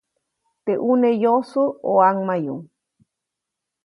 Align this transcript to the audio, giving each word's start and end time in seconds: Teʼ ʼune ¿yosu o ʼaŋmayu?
Teʼ 0.63 0.77
ʼune 0.85 1.09
¿yosu 1.23 1.61
o 1.89 1.91
ʼaŋmayu? 1.99 2.55